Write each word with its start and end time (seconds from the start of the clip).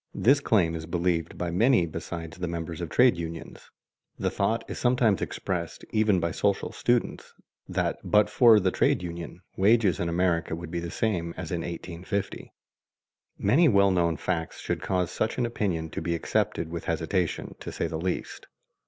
This 0.15 0.39
claim 0.39 0.73
is 0.73 0.87
believed 0.87 1.37
by 1.37 1.51
many 1.51 1.85
besides 1.85 2.35
the 2.39 2.47
members 2.47 2.81
of 2.81 2.89
trade 2.89 3.15
unions. 3.17 3.69
The 4.17 4.31
thought 4.31 4.63
is 4.67 4.79
sometimes 4.79 5.21
expressed 5.21 5.85
even 5.91 6.19
by 6.19 6.31
social 6.31 6.71
students 6.71 7.35
that 7.69 7.99
but 8.03 8.27
for 8.27 8.59
the 8.59 8.71
trade 8.71 9.03
unions 9.03 9.41
wages 9.57 9.99
in 9.99 10.09
America 10.09 10.55
would 10.55 10.71
be 10.71 10.79
the 10.79 10.89
same 10.89 11.35
as 11.37 11.51
in 11.51 11.61
1850. 11.61 12.51
Many 13.37 13.67
well 13.69 13.91
known 13.91 14.17
facts 14.17 14.59
should 14.59 14.81
cause 14.81 15.11
such 15.11 15.37
an 15.37 15.45
opinion 15.45 15.91
to 15.91 16.01
be 16.01 16.15
accepted 16.15 16.71
with 16.71 16.85
hesitation, 16.85 17.53
to 17.59 17.71
say 17.71 17.85
the 17.85 17.99
least. 18.01 18.47